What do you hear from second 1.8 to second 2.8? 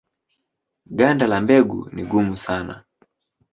ni gumu sana.